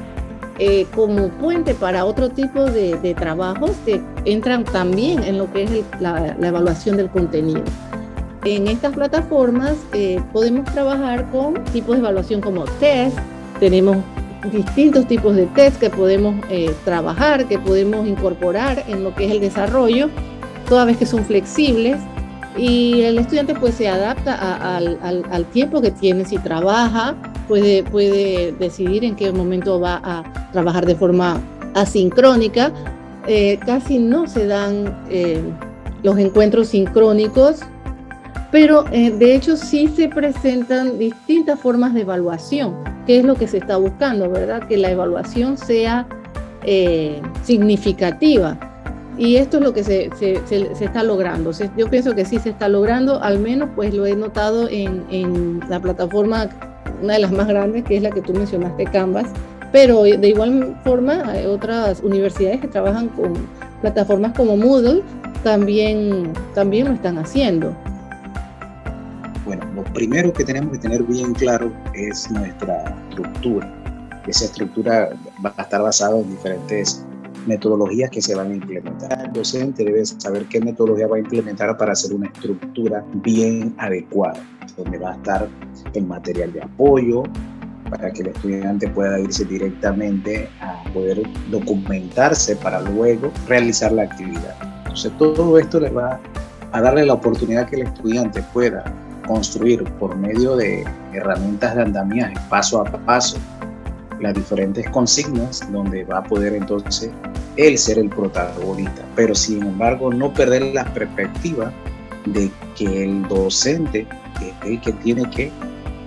eh, 0.59 0.85
como 0.93 1.29
puente 1.29 1.73
para 1.73 2.05
otro 2.05 2.29
tipo 2.29 2.65
de, 2.65 3.15
trabajos 3.17 3.71
que 3.85 3.99
entran 4.25 4.63
también 4.63 5.23
en 5.23 5.39
lo 5.39 5.51
que 5.51 5.63
es 5.63 5.71
la, 5.99 6.35
evaluación 6.41 6.97
del 6.97 7.09
contenido. 7.09 7.63
En 8.45 8.67
estas 8.67 8.93
plataformas 8.93 9.75
eh, 9.93 10.19
podemos 10.31 10.65
trabajar 10.65 11.29
con 11.31 11.63
tipos 11.65 11.95
de 11.95 12.01
evaluación 12.01 12.41
como 12.41 12.65
test, 12.79 13.17
tenemos 13.59 13.97
distintos 14.51 15.07
tipos 15.07 15.35
de 15.35 15.45
test 15.47 15.79
que 15.79 15.89
podemos 15.89 16.35
eh, 16.49 16.71
trabajar, 16.85 17.47
que 17.47 17.57
podemos 17.57 18.05
incorporar 18.07 18.83
en 18.87 19.03
lo 19.03 19.15
que 19.15 19.25
es 19.25 19.31
el 19.31 19.39
desarrollo, 19.39 20.09
toda 20.67 20.85
vez 20.85 20.97
que 20.97 21.05
son 21.05 21.25
flexibles 21.25 21.97
y 22.57 23.01
el 23.01 23.17
estudiante 23.17 23.55
pues 23.55 23.75
se 23.75 23.87
adapta 23.87 24.75
al, 24.75 24.99
al, 25.31 25.45
tiempo 25.45 25.81
que 25.81 25.91
tiene, 25.91 26.25
si 26.25 26.37
trabaja, 26.37 27.15
puede, 27.47 27.83
puede 27.83 28.53
decidir 28.53 29.03
en 29.03 29.15
qué 29.15 29.31
momento 29.31 29.79
va 29.79 30.01
a 30.03 30.49
trabajar 30.51 30.85
de 30.85 30.95
forma 30.95 31.39
asincrónica. 31.73 32.71
Eh, 33.27 33.59
casi 33.65 33.99
no 33.99 34.27
se 34.27 34.47
dan 34.47 35.05
eh, 35.09 35.41
los 36.03 36.17
encuentros 36.17 36.69
sincrónicos, 36.69 37.61
pero 38.51 38.85
eh, 38.91 39.11
de 39.11 39.35
hecho 39.35 39.55
sí 39.55 39.87
se 39.87 40.09
presentan 40.09 40.99
distintas 40.99 41.59
formas 41.59 41.93
de 41.93 42.01
evaluación, 42.01 42.75
que 43.05 43.19
es 43.19 43.25
lo 43.25 43.35
que 43.35 43.47
se 43.47 43.57
está 43.57 43.77
buscando, 43.77 44.29
¿verdad? 44.29 44.67
Que 44.67 44.77
la 44.77 44.91
evaluación 44.91 45.57
sea 45.57 46.07
significativa 47.43 48.57
y 49.17 49.35
esto 49.35 49.57
es 49.57 49.63
lo 49.63 49.73
que 49.73 49.83
se, 49.83 50.09
está 50.79 51.03
logrando. 51.03 51.51
yo 51.77 51.89
pienso 51.89 52.15
que 52.15 52.25
sí 52.25 52.39
se 52.39 52.49
está 52.49 52.67
logrando, 52.67 53.21
al 53.21 53.39
menos 53.39 53.69
pues 53.75 53.93
lo 53.93 54.05
he 54.05 54.15
notado 54.15 54.67
en, 54.69 55.59
la 55.69 55.79
plataforma, 55.79 56.49
una 57.03 57.13
de 57.13 57.19
las 57.19 57.31
más 57.31 57.47
grandes, 57.47 57.83
que 57.83 57.97
es 57.97 58.01
la 58.01 58.09
que 58.09 58.21
tú 58.21 58.33
mencionaste, 58.33 58.85
Canvas, 58.85 59.27
pero 59.71 60.03
de 60.03 60.27
igual 60.27 60.79
forma 60.83 61.23
otras 61.47 62.01
universidades 62.01 62.61
que 62.61 62.67
trabajan 62.67 63.09
con 63.09 63.33
plataformas 63.81 64.33
como 64.33 64.55
Moodle, 64.55 65.03
también, 65.43 66.31
también 66.55 66.87
lo 66.87 66.93
están 66.93 67.17
haciendo. 67.17 67.75
Bueno, 69.45 69.65
lo 69.75 69.83
primero 69.83 70.31
que 70.31 70.45
tenemos 70.45 70.71
que 70.71 70.79
tener 70.79 71.03
bien 71.03 71.33
claro 71.33 71.71
es 71.93 72.31
nuestra 72.31 72.95
estructura. 73.09 73.73
Esa 74.25 74.45
estructura 74.45 75.09
va 75.45 75.53
a 75.57 75.63
estar 75.63 75.81
basada 75.81 76.17
en 76.17 76.29
diferentes 76.29 77.03
metodologías 77.45 78.09
que 78.09 78.21
se 78.21 78.35
van 78.35 78.51
a 78.51 78.55
implementar. 78.55 79.25
El 79.25 79.33
docente 79.33 79.83
debe 79.83 80.05
saber 80.05 80.45
qué 80.45 80.61
metodología 80.61 81.07
va 81.07 81.17
a 81.17 81.19
implementar 81.19 81.77
para 81.77 81.91
hacer 81.91 82.13
una 82.13 82.27
estructura 82.27 83.03
bien 83.15 83.75
adecuada, 83.77 84.39
donde 84.77 84.97
va 84.97 85.11
a 85.11 85.15
estar 85.15 85.47
el 85.93 86.05
material 86.05 86.53
de 86.53 86.61
apoyo 86.63 87.23
para 87.89 88.11
que 88.11 88.21
el 88.21 88.27
estudiante 88.29 88.87
pueda 88.89 89.19
irse 89.19 89.45
directamente 89.45 90.49
a 90.61 90.83
poder 90.93 91.21
documentarse 91.51 92.55
para 92.55 92.81
luego 92.81 93.31
realizar 93.47 93.91
la 93.91 94.03
actividad. 94.03 94.55
Entonces 94.79 95.11
todo 95.17 95.59
esto 95.59 95.79
le 95.79 95.89
va 95.89 96.19
a 96.71 96.81
darle 96.81 97.05
la 97.05 97.13
oportunidad 97.13 97.69
que 97.69 97.77
el 97.77 97.83
estudiante 97.83 98.43
pueda 98.53 98.83
construir 99.27 99.83
por 99.99 100.15
medio 100.15 100.55
de 100.55 100.83
herramientas 101.13 101.75
de 101.75 101.83
andamiaje 101.83 102.35
paso 102.49 102.81
a 102.81 102.85
paso 103.05 103.37
las 104.19 104.33
diferentes 104.33 104.89
consignas 104.89 105.61
donde 105.71 106.03
va 106.03 106.19
a 106.19 106.23
poder 106.23 106.53
entonces 106.53 107.11
él 107.57 107.77
ser 107.77 107.99
el 107.99 108.09
protagonista, 108.09 109.03
pero 109.15 109.35
sin 109.35 109.63
embargo 109.63 110.11
no 110.11 110.33
perder 110.33 110.73
la 110.73 110.85
perspectiva 110.93 111.71
de 112.25 112.49
que 112.75 113.03
el 113.03 113.27
docente 113.27 114.07
el 114.65 114.81
que 114.81 114.91
tiene 114.93 115.29
que 115.29 115.51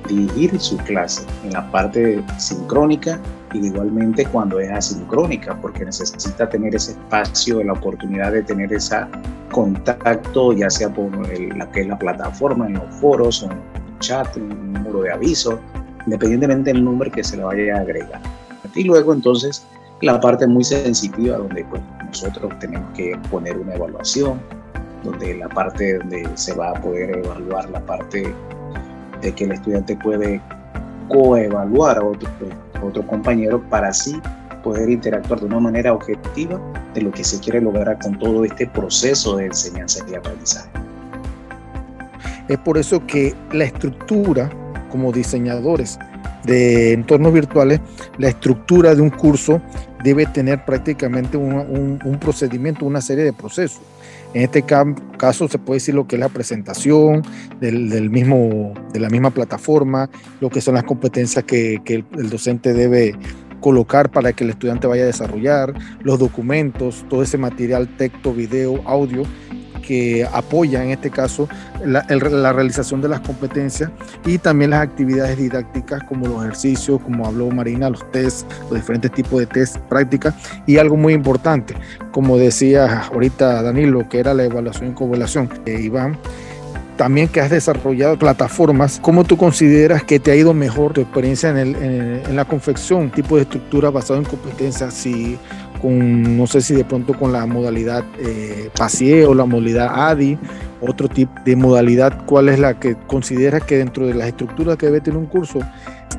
dirigir 0.09 0.59
su 0.61 0.77
clase 0.79 1.25
en 1.45 1.53
la 1.53 1.71
parte 1.71 2.23
sincrónica 2.39 3.21
y 3.53 3.67
igualmente 3.67 4.25
cuando 4.27 4.61
es 4.61 4.71
asincrónica, 4.71 5.59
porque 5.61 5.85
necesita 5.85 6.49
tener 6.49 6.75
ese 6.75 6.93
espacio, 6.93 7.63
la 7.63 7.73
oportunidad 7.73 8.33
de 8.33 8.43
tener 8.43 8.73
ese 8.73 8.97
contacto, 9.51 10.53
ya 10.53 10.69
sea 10.69 10.93
por 10.93 11.11
la 11.57 11.71
que 11.71 11.83
es 11.83 11.87
la 11.87 11.99
plataforma, 11.99 12.67
en 12.67 12.75
los 12.75 12.95
foros, 13.01 13.43
en 13.43 13.53
un 13.53 13.99
chat, 14.01 14.37
en 14.37 14.53
un 14.53 14.73
número 14.75 15.03
de 15.03 15.13
aviso, 15.13 15.59
independientemente 16.05 16.73
del 16.73 16.85
número 16.85 17.11
que 17.11 17.25
se 17.25 17.37
le 17.37 17.45
vaya 17.45 17.77
a 17.77 17.81
agregar. 17.81 18.21
Y 18.75 18.85
luego 18.85 19.13
entonces 19.13 19.67
la 20.03 20.21
parte 20.21 20.47
muy 20.47 20.65
sensitiva 20.65 21.39
donde 21.39 21.65
pues, 21.65 21.81
nosotros 22.07 22.53
tenemos 22.59 22.93
que 22.95 23.19
poner 23.31 23.57
una 23.57 23.75
evaluación, 23.75 24.41
donde 25.07 25.35
la 25.35 25.49
parte 25.49 25.99
donde 25.99 26.29
se 26.35 26.55
va 26.55 26.71
a 26.71 26.75
poder 26.75 27.19
evaluar 27.19 27.69
la 27.71 27.81
parte 27.81 28.35
de 29.23 29.33
que 29.33 29.45
el 29.45 29.53
estudiante 29.53 29.97
puede 29.97 30.41
coevaluar 31.09 31.99
a 31.99 32.05
otro, 32.05 32.29
otro 32.83 33.07
compañero 33.07 33.63
para 33.71 33.89
así 33.89 34.21
poder 34.63 34.91
interactuar 34.91 35.41
de 35.41 35.47
una 35.47 35.61
manera 35.61 35.93
objetiva 35.93 36.61
de 36.93 37.03
lo 37.03 37.13
que 37.13 37.23
se 37.23 37.39
quiere 37.41 37.61
lograr 37.61 37.99
con 38.01 38.19
todo 38.19 38.45
este 38.45 38.67
proceso 38.67 39.37
de 39.37 39.47
enseñanza 39.47 40.05
y 40.11 40.15
aprendizaje. 40.15 40.69
Es 42.49 42.59
por 42.59 42.77
eso 42.79 43.05
que 43.07 43.35
la 43.53 43.65
estructura 43.65 44.51
como 44.91 45.13
diseñadores 45.13 45.99
de 46.45 46.93
entornos 46.93 47.33
virtuales, 47.33 47.81
la 48.19 48.29
estructura 48.29 48.95
de 48.95 49.03
un 49.03 49.11
curso 49.11 49.61
debe 50.03 50.27
tener 50.27 50.65
prácticamente 50.65 51.37
un 51.37 52.19
procedimiento, 52.21 52.87
una 52.87 53.01
serie 53.01 53.25
de 53.25 53.33
procesos. 53.33 53.81
En 54.37 54.43
este 54.43 54.63
caso 55.17 55.49
se 55.49 55.59
puede 55.59 55.77
decir 55.77 55.95
lo 55.95 56.07
que 56.07 56.17
es 56.17 56.21
la 56.21 56.29
presentación 56.29 57.23
del, 57.59 58.11
mismo, 58.11 58.75
de 58.93 59.01
la 59.01 59.09
misma 59.09 59.31
plataforma, 59.31 60.11
lo 60.43 60.51
que 60.51 60.61
son 60.61 60.75
las 60.75 60.85
competencias 60.85 61.43
que, 61.47 61.81
que 61.87 62.05
el 62.19 62.29
docente 62.29 62.75
debe 62.75 63.15
colocar 63.61 64.11
para 64.11 64.35
que 64.35 64.45
el 64.45 64.51
estudiante 64.51 64.87
vaya 64.87 65.05
a 65.05 65.07
desarrollar, 65.07 65.73
los 66.03 66.19
documentos, 66.19 67.07
todo 67.09 67.23
ese 67.23 67.39
material, 67.39 67.89
texto, 67.97 68.35
video, 68.35 68.83
audio 68.85 69.23
que 69.87 70.27
apoya 70.33 70.83
en 70.83 70.91
este 70.91 71.11
caso 71.11 71.49
la, 71.85 72.03
realización 72.53 73.01
de 73.01 73.09
las 73.09 73.21
competencias 73.21 73.91
y 74.25 74.39
también 74.39 74.71
las 74.71 74.83
actividades 74.83 75.39
didácticas 75.39 76.03
como 76.05 76.27
los 76.27 76.43
ejercicios, 76.43 77.01
como 77.01 77.27
habló 77.27 77.51
Marina, 77.51 77.89
los 77.89 78.11
test, 78.11 78.51
los 78.63 78.75
diferentes 78.75 79.13
tipos 79.13 79.39
de 79.41 79.47
test 79.47 79.79
prácticas 79.89 80.35
y 80.67 80.79
algo 80.79 80.97
muy 80.97 81.13
importante, 81.13 81.75
como 82.11 82.37
decía 82.37 83.03
ahorita 83.13 83.63
Danilo, 83.63 84.09
que 84.09 84.19
era 84.19 84.35
la 84.35 84.45
evaluación 84.45 84.91
y 84.91 84.95
coevaluación, 84.95 85.49
de 85.65 85.81
Iván, 85.81 86.19
también 86.97 87.29
que 87.29 87.41
has 87.41 87.51
desarrollado 87.51 88.19
plataformas, 88.19 88.99
¿cómo 89.01 89.25
tú 89.25 89.37
consideras 89.37 90.03
que 90.03 90.19
te 90.19 90.31
ha 90.31 90.37
ido 90.37 90.55
mejor 90.55 90.95
tu 90.95 91.03
experiencia 91.03 91.51
en, 91.51 91.59
el, 91.59 91.77
en, 91.77 92.37
la 92.37 92.45
confección, 92.45 93.11
tipo 93.11 93.37
de 93.37 93.43
estructura 93.43 93.91
basado 93.91 94.19
en 94.19 94.25
competencias? 94.25 94.95
Si 94.95 95.39
no 95.91 96.47
sé 96.47 96.61
si 96.61 96.75
de 96.75 96.85
pronto 96.85 97.15
con 97.15 97.33
la 97.33 97.47
modalidad 97.47 98.05
eh, 98.19 98.71
o 99.27 99.35
la 99.35 99.45
modalidad 99.45 100.11
ADI, 100.11 100.39
otro 100.81 101.09
tipo 101.09 101.33
de 101.45 101.57
modalidad, 101.57 102.25
¿cuál 102.27 102.49
es 102.49 102.59
la 102.59 102.79
que 102.79 102.97
consideras 103.07 103.63
que 103.65 103.79
dentro 103.79 104.07
de 104.07 104.15
las 104.15 104.29
estructuras 104.29 104.77
que 104.77 104.87
debe 104.87 105.01
tener 105.01 105.19
un 105.19 105.27
curso 105.27 105.61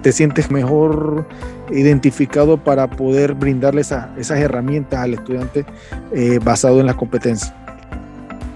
te 0.02 0.12
sientes 0.12 0.52
mejor 0.52 1.26
identificado 1.72 2.58
para 2.58 2.88
poder 2.88 3.34
brindarle 3.34 3.82
esas 3.82 4.30
herramientas 4.30 5.00
al 5.00 5.16
estudiante 5.16 5.66
eh, 6.14 6.40
basado 6.44 6.80
en 6.80 6.86
las 6.86 6.96
competencias? 6.96 7.54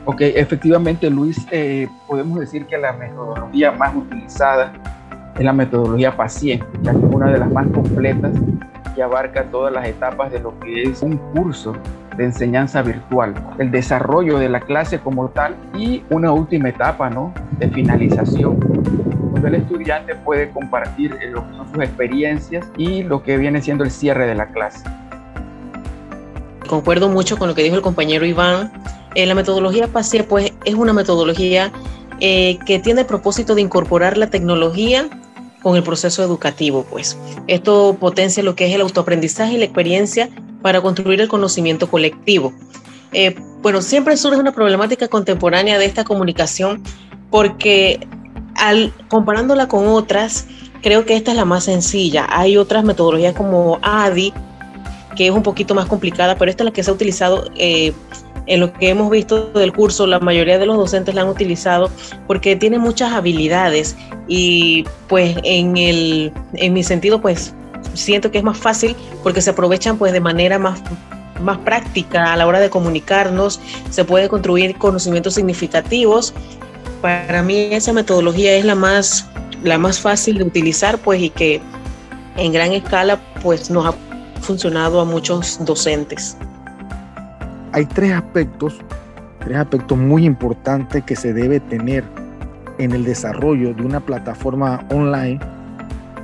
Ok, 0.05 0.21
efectivamente 0.21 1.09
Luis, 1.09 1.45
eh, 1.51 1.87
podemos 2.07 2.39
decir 2.39 2.65
que 2.65 2.77
la 2.77 2.93
metodología 2.93 3.71
más 3.71 3.95
utilizada 3.95 4.73
es 5.37 5.45
la 5.45 5.53
metodología 5.53 6.15
paciente, 6.15 6.65
ya 6.81 6.91
que 6.91 6.97
es 6.97 7.03
una 7.03 7.31
de 7.31 7.37
las 7.39 7.51
más 7.51 7.67
completas 7.67 8.31
que 8.93 9.03
abarca 9.03 9.45
todas 9.45 9.73
las 9.73 9.87
etapas 9.87 10.31
de 10.31 10.39
lo 10.39 10.57
que 10.59 10.83
es 10.83 11.01
un 11.01 11.17
curso 11.17 11.73
de 12.17 12.25
enseñanza 12.25 12.81
virtual, 12.81 13.33
el 13.57 13.71
desarrollo 13.71 14.37
de 14.37 14.49
la 14.49 14.59
clase 14.59 14.99
como 14.99 15.29
tal 15.29 15.55
y 15.77 16.03
una 16.09 16.31
última 16.31 16.69
etapa 16.69 17.09
¿no? 17.09 17.33
de 17.57 17.69
finalización, 17.69 18.59
donde 19.33 19.47
el 19.47 19.55
estudiante 19.55 20.15
puede 20.15 20.49
compartir 20.49 21.17
eh, 21.21 21.33
sus 21.71 21.81
experiencias 21.81 22.65
y 22.77 23.03
lo 23.03 23.23
que 23.23 23.37
viene 23.37 23.61
siendo 23.61 23.83
el 23.83 23.91
cierre 23.91 24.27
de 24.27 24.35
la 24.35 24.47
clase. 24.47 24.83
Concuerdo 26.67 27.09
mucho 27.09 27.37
con 27.37 27.47
lo 27.47 27.55
que 27.55 27.63
dijo 27.63 27.75
el 27.75 27.81
compañero 27.81 28.25
Iván. 28.25 28.71
Eh, 29.15 29.25
la 29.25 29.35
metodología 29.35 29.87
PASE 29.87 30.23
pues, 30.23 30.53
es 30.63 30.75
una 30.75 30.93
metodología 30.93 31.71
eh, 32.19 32.59
que 32.65 32.79
tiene 32.79 33.01
el 33.01 33.07
propósito 33.07 33.55
de 33.55 33.61
incorporar 33.61 34.17
la 34.17 34.27
tecnología 34.27 35.09
con 35.61 35.75
el 35.75 35.83
proceso 35.83 36.23
educativo, 36.23 36.85
pues. 36.89 37.17
Esto 37.47 37.95
potencia 37.99 38.43
lo 38.43 38.55
que 38.55 38.67
es 38.67 38.73
el 38.73 38.81
autoaprendizaje 38.81 39.53
y 39.53 39.57
la 39.57 39.65
experiencia 39.65 40.29
para 40.61 40.81
construir 40.81 41.21
el 41.21 41.27
conocimiento 41.27 41.89
colectivo. 41.89 42.53
Eh, 43.13 43.35
bueno, 43.61 43.81
siempre 43.81 44.17
surge 44.17 44.39
una 44.39 44.53
problemática 44.53 45.07
contemporánea 45.07 45.77
de 45.77 45.85
esta 45.85 46.03
comunicación 46.03 46.81
porque 47.29 47.99
al 48.55 48.93
comparándola 49.09 49.67
con 49.67 49.87
otras, 49.87 50.47
creo 50.81 51.05
que 51.05 51.15
esta 51.15 51.31
es 51.31 51.37
la 51.37 51.45
más 51.45 51.65
sencilla. 51.65 52.27
Hay 52.29 52.57
otras 52.57 52.83
metodologías 52.83 53.33
como 53.33 53.79
ADI, 53.81 54.33
que 55.15 55.27
es 55.27 55.31
un 55.31 55.43
poquito 55.43 55.75
más 55.75 55.87
complicada, 55.87 56.37
pero 56.37 56.49
esta 56.49 56.63
es 56.63 56.65
la 56.65 56.71
que 56.71 56.83
se 56.83 56.91
ha 56.91 56.93
utilizado 56.93 57.49
eh, 57.55 57.93
en 58.47 58.59
lo 58.59 58.73
que 58.73 58.89
hemos 58.89 59.09
visto 59.09 59.51
del 59.51 59.71
curso, 59.71 60.07
la 60.07 60.19
mayoría 60.19 60.57
de 60.57 60.65
los 60.65 60.77
docentes 60.77 61.15
la 61.15 61.21
han 61.21 61.27
utilizado 61.27 61.89
porque 62.27 62.55
tiene 62.55 62.79
muchas 62.79 63.13
habilidades 63.13 63.95
y 64.27 64.85
pues 65.07 65.37
en, 65.43 65.77
el, 65.77 66.31
en 66.53 66.73
mi 66.73 66.83
sentido 66.83 67.21
pues 67.21 67.53
siento 67.93 68.31
que 68.31 68.39
es 68.39 68.43
más 68.43 68.57
fácil 68.57 68.95
porque 69.23 69.41
se 69.41 69.51
aprovechan 69.51 69.97
pues 69.97 70.13
de 70.13 70.19
manera 70.19 70.57
más, 70.59 70.81
más 71.41 71.59
práctica 71.59 72.33
a 72.33 72.37
la 72.37 72.47
hora 72.47 72.59
de 72.59 72.69
comunicarnos, 72.69 73.59
se 73.89 74.05
puede 74.05 74.29
construir 74.29 74.77
conocimientos 74.77 75.35
significativos. 75.35 76.33
Para 77.01 77.41
mí 77.41 77.69
esa 77.71 77.93
metodología 77.93 78.55
es 78.55 78.65
la 78.65 78.75
más, 78.75 79.27
la 79.63 79.77
más 79.77 79.99
fácil 79.99 80.37
de 80.37 80.43
utilizar 80.45 80.97
pues 80.97 81.21
y 81.21 81.29
que 81.29 81.61
en 82.37 82.53
gran 82.53 82.71
escala 82.71 83.19
pues 83.41 83.69
nos 83.69 83.85
ha 83.85 83.93
funcionado 84.41 84.99
a 84.99 85.05
muchos 85.05 85.63
docentes 85.63 86.37
hay 87.71 87.85
tres 87.85 88.13
aspectos, 88.13 88.79
tres 89.39 89.57
aspectos 89.57 89.97
muy 89.97 90.25
importantes 90.25 91.03
que 91.03 91.15
se 91.15 91.33
debe 91.33 91.59
tener 91.59 92.03
en 92.77 92.91
el 92.91 93.03
desarrollo 93.03 93.73
de 93.73 93.83
una 93.83 93.99
plataforma 93.99 94.85
online 94.89 95.39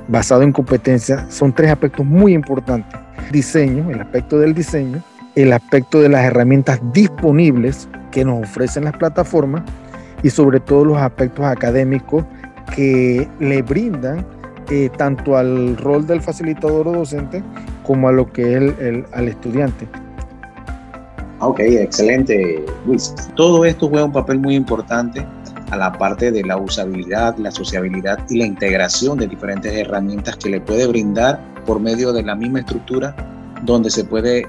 basado 0.08 0.42
en 0.42 0.52
competencias. 0.52 1.32
Son 1.32 1.52
tres 1.52 1.70
aspectos 1.70 2.04
muy 2.04 2.34
importantes. 2.34 2.98
Diseño, 3.30 3.90
el 3.90 4.00
aspecto 4.00 4.38
del 4.38 4.54
diseño, 4.54 5.02
el 5.34 5.52
aspecto 5.52 6.00
de 6.00 6.08
las 6.08 6.24
herramientas 6.24 6.80
disponibles 6.92 7.88
que 8.10 8.24
nos 8.24 8.42
ofrecen 8.42 8.84
las 8.84 8.96
plataformas 8.96 9.62
y 10.22 10.30
sobre 10.30 10.60
todo 10.60 10.84
los 10.84 10.98
aspectos 10.98 11.44
académicos 11.44 12.24
que 12.74 13.28
le 13.38 13.62
brindan 13.62 14.26
eh, 14.70 14.90
tanto 14.96 15.36
al 15.36 15.76
rol 15.76 16.06
del 16.06 16.20
facilitador 16.20 16.88
o 16.88 16.92
docente 16.92 17.42
como 17.84 18.08
a 18.08 18.12
lo 18.12 18.32
que 18.32 18.56
es 18.56 19.04
al 19.12 19.28
estudiante. 19.28 19.86
Ok, 21.40 21.60
excelente, 21.60 22.64
Luis. 22.86 23.14
Todo 23.36 23.64
esto 23.64 23.88
juega 23.88 24.04
un 24.04 24.12
papel 24.12 24.40
muy 24.40 24.56
importante 24.56 25.24
a 25.70 25.76
la 25.76 25.92
parte 25.92 26.32
de 26.32 26.42
la 26.42 26.56
usabilidad, 26.56 27.36
la 27.38 27.50
sociabilidad 27.50 28.18
y 28.28 28.38
la 28.38 28.46
integración 28.46 29.18
de 29.18 29.28
diferentes 29.28 29.72
herramientas 29.72 30.36
que 30.36 30.50
le 30.50 30.60
puede 30.60 30.86
brindar 30.86 31.40
por 31.66 31.78
medio 31.78 32.12
de 32.12 32.22
la 32.22 32.34
misma 32.34 32.60
estructura 32.60 33.14
donde 33.62 33.90
se 33.90 34.04
puede 34.04 34.40
eh, 34.40 34.46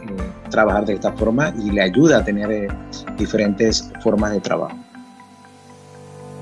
trabajar 0.50 0.86
de 0.86 0.94
esta 0.94 1.12
forma 1.14 1.54
y 1.58 1.72
le 1.72 1.82
ayuda 1.82 2.20
a 2.20 2.24
tener 2.24 2.52
eh, 2.52 2.68
diferentes 3.18 3.92
formas 4.02 4.32
de 4.32 4.40
trabajo. 4.40 4.78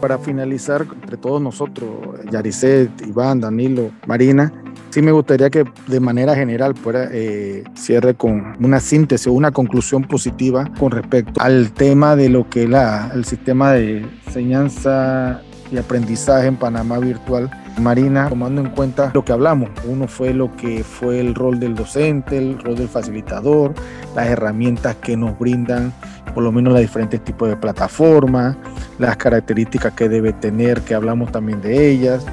Para 0.02 0.18
finalizar, 0.20 0.86
entre 1.02 1.18
todos 1.18 1.42
nosotros, 1.42 1.90
Yaricet, 2.30 2.92
Iván, 3.08 3.42
Danilo, 3.42 3.90
Marina, 4.06 4.54
sí 4.90 5.02
me 5.02 5.12
gustaría 5.12 5.50
que 5.50 5.66
de 5.88 6.00
manera 6.00 6.36
general 6.36 6.76
fuera 6.76 7.10
eh, 7.12 7.64
cierre 7.76 8.16
con 8.16 8.56
una 8.64 8.80
síntesis 8.80 9.28
o 9.28 9.34
una 9.34 9.52
conclusión 9.52 10.04
positiva 10.04 10.70
con 10.80 10.92
respecto 10.92 11.40
al 11.42 11.72
tema 11.72 12.16
de 12.16 12.30
lo 12.30 12.50
que 12.50 12.68
la, 12.68 13.12
el 13.14 13.26
sistema 13.26 13.74
de 13.74 14.06
enseñanza 14.26 15.42
y 15.72 15.78
aprendizaje 15.78 16.48
en 16.48 16.56
Panamá 16.56 17.00
virtual. 17.00 17.50
Marina, 17.80 18.28
tomando 18.30 18.62
en 18.62 18.70
cuenta 18.72 19.12
lo 19.14 19.24
que 19.24 19.32
hablamos, 19.32 19.70
uno 19.86 20.08
fue 20.08 20.34
lo 20.34 20.56
que 20.56 20.84
fue 20.84 21.20
el 21.20 21.36
rol 21.36 21.60
del 21.60 21.76
docente, 21.76 22.38
el 22.38 22.58
rol 22.58 22.76
del 22.76 22.88
facilitador, 22.88 23.76
las 24.16 24.28
herramientas 24.28 24.96
que 24.96 25.16
nos 25.16 25.38
brindan 25.38 25.94
por 26.34 26.44
lo 26.44 26.52
menos 26.52 26.74
los 26.74 26.82
diferentes 26.82 27.24
tipos 27.24 27.50
de 27.50 27.56
plataformas, 27.56 28.56
las 29.00 29.18
características 29.18 29.94
que 29.94 30.08
debe 30.08 30.34
tener, 30.34 30.82
que 30.82 30.94
hablamos 30.94 31.32
también 31.32 31.62
de 31.62 31.90
ellas, 31.90 32.26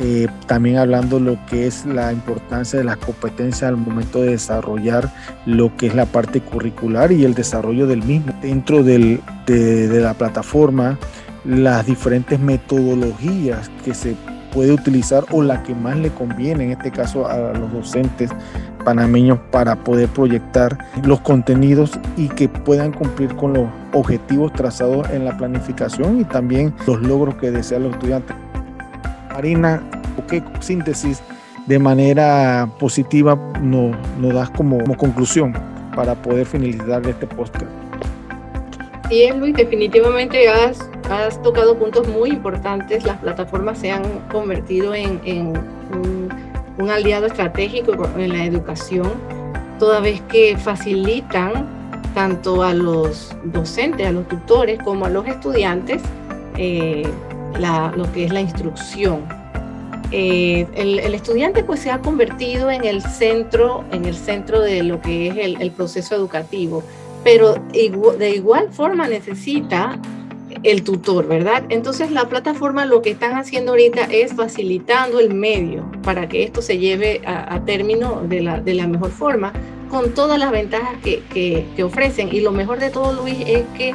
eh, 0.00 0.26
también 0.46 0.78
hablando 0.78 1.20
lo 1.20 1.38
que 1.46 1.66
es 1.66 1.84
la 1.84 2.12
importancia 2.12 2.78
de 2.78 2.84
las 2.84 2.96
competencias 2.96 3.64
al 3.64 3.76
momento 3.76 4.22
de 4.22 4.30
desarrollar 4.30 5.10
lo 5.46 5.76
que 5.76 5.86
es 5.88 5.94
la 5.94 6.06
parte 6.06 6.40
curricular 6.40 7.12
y 7.12 7.24
el 7.24 7.34
desarrollo 7.34 7.86
del 7.86 8.02
mismo 8.02 8.32
dentro 8.40 8.82
de, 8.82 9.20
la 9.46 10.14
plataforma, 10.14 10.98
las 11.44 11.86
diferentes 11.86 12.38
metodologías 12.40 13.70
que 13.84 13.94
se 13.94 14.16
puede 14.52 14.72
utilizar 14.72 15.24
o 15.30 15.42
la 15.42 15.62
que 15.62 15.74
más 15.74 15.96
le 15.96 16.10
conviene, 16.10 16.64
en 16.64 16.70
este 16.72 16.90
caso 16.90 17.26
a 17.26 17.52
los 17.52 17.72
docentes 17.72 18.30
panameños, 18.84 19.38
para 19.50 19.76
poder 19.76 20.08
proyectar 20.08 20.78
los 21.04 21.20
contenidos 21.20 21.98
y 22.16 22.28
que 22.28 22.48
puedan 22.48 22.92
cumplir 22.92 23.34
con 23.36 23.54
los 23.54 23.68
objetivos 23.92 24.52
trazados 24.52 25.08
en 25.10 25.24
la 25.24 25.36
planificación 25.36 26.20
y 26.20 26.24
también 26.24 26.74
los 26.86 27.00
logros 27.00 27.36
que 27.36 27.50
desean 27.50 27.84
los 27.84 27.94
estudiantes. 27.94 28.36
Marina, 29.32 29.82
¿qué 30.28 30.42
síntesis 30.60 31.22
de 31.66 31.78
manera 31.78 32.68
positiva 32.78 33.34
nos, 33.62 33.96
nos 34.18 34.34
das 34.34 34.50
como, 34.50 34.78
conclusión 34.96 35.54
para 35.94 36.14
poder 36.14 36.46
finalizar 36.46 37.06
este 37.06 37.26
podcast? 37.26 37.66
Sí, 39.08 39.28
Luis, 39.36 39.54
definitivamente 39.54 40.48
has, 40.48 40.88
has 41.10 41.40
tocado 41.42 41.78
puntos 41.78 42.08
muy 42.08 42.30
importantes. 42.30 43.04
Las 43.04 43.18
plataformas 43.18 43.78
se 43.78 43.90
han 43.90 44.02
convertido 44.30 44.94
en, 44.94 45.20
en 45.24 45.48
un, 45.48 46.28
un, 46.78 46.90
aliado 46.90 47.26
estratégico 47.26 47.92
en 48.16 48.32
la 48.32 48.44
educación, 48.44 49.12
toda 49.78 50.00
vez 50.00 50.20
que 50.22 50.56
facilitan 50.56 51.66
tanto 52.14 52.62
a 52.62 52.74
los 52.74 53.34
docentes, 53.44 54.06
a 54.06 54.12
los 54.12 54.28
tutores, 54.28 54.78
como 54.82 55.06
a 55.06 55.10
los 55.10 55.26
estudiantes 55.26 56.02
eh, 56.56 57.08
la, 57.58 57.92
lo 57.96 58.10
que 58.12 58.24
es 58.24 58.32
la 58.32 58.40
instrucción. 58.40 59.24
Eh, 60.10 60.66
el, 60.74 61.14
estudiante 61.14 61.64
pues 61.64 61.80
se 61.80 61.90
ha 61.90 61.98
convertido 61.98 62.70
en 62.70 62.84
el 62.84 63.02
centro, 63.02 63.84
en 63.92 64.04
el 64.04 64.14
centro 64.14 64.60
de 64.60 64.82
lo 64.82 65.00
que 65.00 65.28
es 65.28 65.36
el, 65.58 65.70
proceso 65.70 66.14
educativo 66.14 66.82
pero 67.24 67.54
de 67.72 68.30
igual 68.34 68.70
forma 68.72 69.06
necesita 69.06 69.98
el 70.62 70.82
tutor, 70.84 71.26
¿verdad? 71.26 71.64
Entonces 71.70 72.10
la 72.10 72.28
plataforma 72.28 72.84
lo 72.84 73.02
que 73.02 73.10
están 73.10 73.36
haciendo 73.36 73.72
ahorita 73.72 74.04
es 74.04 74.34
facilitando 74.34 75.18
el 75.18 75.34
medio 75.34 75.90
para 76.02 76.28
que 76.28 76.44
esto 76.44 76.62
se 76.62 76.78
lleve 76.78 77.22
a, 77.24 77.54
a 77.54 77.64
término 77.64 78.22
de 78.22 78.42
la, 78.42 78.60
de 78.60 78.74
la, 78.74 78.86
mejor 78.86 79.10
forma, 79.10 79.52
con 79.88 80.14
todas 80.14 80.38
las 80.38 80.50
ventajas 80.50 80.96
que, 81.02 81.22
que, 81.32 81.66
que, 81.74 81.84
ofrecen. 81.84 82.28
Y 82.32 82.40
lo 82.40 82.52
mejor 82.52 82.78
de 82.78 82.90
todo, 82.90 83.12
Luis, 83.12 83.38
es 83.46 83.64
que 83.76 83.94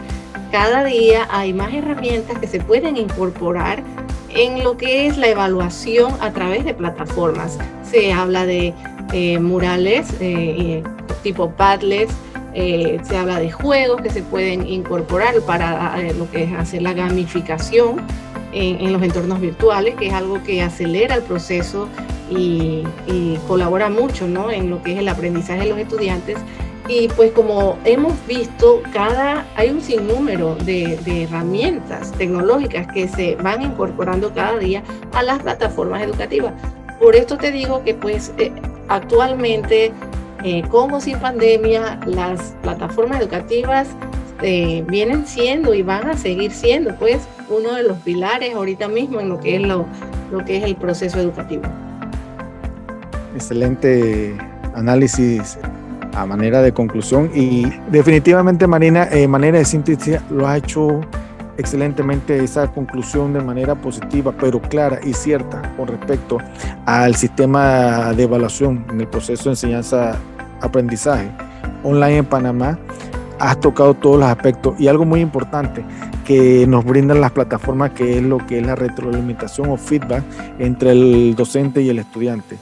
cada 0.51 0.83
día 0.83 1.27
hay 1.29 1.53
más 1.53 1.73
herramientas 1.73 2.39
que 2.39 2.47
se 2.47 2.59
pueden 2.59 2.97
incorporar 2.97 3.83
en 4.29 4.63
lo 4.63 4.77
que 4.77 5.07
es 5.07 5.17
la 5.17 5.27
evaluación 5.27 6.13
a 6.19 6.31
través 6.31 6.65
de 6.65 6.73
plataformas. 6.73 7.57
Se 7.83 8.11
habla 8.13 8.45
de 8.45 8.73
eh, 9.13 9.39
murales 9.39 10.13
eh, 10.19 10.83
tipo 11.23 11.51
Padlet, 11.51 12.09
eh, 12.53 12.99
se 13.03 13.17
habla 13.17 13.39
de 13.39 13.51
juegos 13.51 14.01
que 14.01 14.09
se 14.09 14.23
pueden 14.23 14.67
incorporar 14.67 15.39
para 15.41 16.01
eh, 16.01 16.13
lo 16.13 16.29
que 16.31 16.43
es 16.43 16.53
hacer 16.53 16.81
la 16.81 16.93
gamificación 16.93 17.97
en, 18.51 18.81
en, 18.81 18.93
los 18.93 19.03
entornos 19.03 19.39
virtuales, 19.39 19.95
que 19.95 20.07
es 20.07 20.13
algo 20.13 20.41
que 20.43 20.63
acelera 20.63 21.15
el 21.15 21.21
proceso 21.21 21.87
y, 22.31 22.83
y, 23.05 23.37
colabora 23.47 23.89
mucho 23.89 24.27
¿no? 24.27 24.49
en 24.49 24.69
lo 24.69 24.81
que 24.81 24.93
es 24.93 24.99
el 24.99 25.07
aprendizaje 25.07 25.59
de 25.59 25.65
los 25.67 25.77
estudiantes. 25.77 26.37
Y 26.87 27.09
pues 27.09 27.31
como 27.31 27.77
hemos 27.83 28.13
visto, 28.27 28.81
cada, 28.93 29.45
hay 29.55 29.69
un 29.71 29.81
sinnúmero 29.81 30.55
de, 30.55 30.97
de 31.03 31.23
herramientas 31.23 32.13
tecnológicas 32.13 32.87
que 32.93 33.07
se 33.07 33.35
van 33.35 33.61
incorporando 33.61 34.33
cada 34.33 34.57
día 34.57 34.83
a 35.13 35.21
las 35.21 35.39
plataformas 35.39 36.01
educativas. 36.01 36.53
Por 36.99 37.15
esto 37.15 37.37
te 37.37 37.51
digo 37.51 37.83
que 37.83 37.93
pues 37.93 38.31
eh, 38.37 38.51
actualmente 38.87 39.91
eh, 40.43 40.63
con 40.69 40.93
o 40.93 41.01
sin 41.01 41.19
pandemia, 41.19 41.99
las 42.05 42.55
plataformas 42.61 43.19
educativas 43.19 43.87
eh, 44.41 44.83
vienen 44.87 45.27
siendo 45.27 45.73
y 45.73 45.81
van 45.81 46.07
a 46.09 46.17
seguir 46.17 46.51
siendo 46.51 46.95
pues 46.95 47.27
uno 47.49 47.73
de 47.73 47.83
los 47.83 47.97
pilares 47.99 48.53
ahorita 48.53 48.87
mismo 48.87 49.19
en 49.19 49.29
lo 49.29 49.39
que 49.39 49.55
es 49.55 49.61
lo, 49.61 49.85
lo 50.31 50.45
que 50.45 50.57
es 50.57 50.63
el 50.63 50.75
proceso 50.75 51.19
educativo. 51.19 51.63
Excelente 53.35 54.37
análisis 54.73 55.57
a 56.17 56.25
manera 56.25 56.61
de 56.61 56.73
conclusión 56.73 57.29
y 57.33 57.65
definitivamente 57.91 58.65
Marina, 58.65 59.07
eh, 59.11 59.27
manera 59.27 59.59
de 59.59 59.65
síntesis 59.65 60.19
lo 60.31 60.47
ha 60.47 60.57
hecho 60.57 61.01
excelentemente 61.57 62.43
esa 62.43 62.67
conclusión 62.67 63.33
de 63.33 63.41
manera 63.41 63.75
positiva, 63.75 64.33
pero 64.39 64.61
clara 64.61 64.99
y 65.03 65.13
cierta 65.13 65.61
con 65.75 65.87
respecto 65.87 66.37
al 66.85 67.15
sistema 67.15 68.13
de 68.13 68.23
evaluación 68.23 68.85
en 68.89 69.01
el 69.01 69.07
proceso 69.07 69.45
de 69.45 69.49
enseñanza-aprendizaje 69.51 71.29
online 71.83 72.17
en 72.17 72.25
Panamá. 72.25 72.79
Has 73.39 73.59
tocado 73.59 73.93
todos 73.93 74.19
los 74.19 74.27
aspectos 74.27 74.79
y 74.79 74.87
algo 74.87 75.05
muy 75.05 75.21
importante 75.21 75.85
que 76.25 76.65
nos 76.67 76.83
brindan 76.83 77.21
las 77.21 77.31
plataformas, 77.31 77.91
que 77.91 78.17
es 78.17 78.23
lo 78.23 78.39
que 78.45 78.59
es 78.59 78.65
la 78.65 78.75
retroalimentación 78.75 79.69
o 79.69 79.77
feedback 79.77 80.23
entre 80.57 80.91
el 80.91 81.35
docente 81.35 81.81
y 81.81 81.89
el 81.89 81.99
estudiante. 81.99 82.57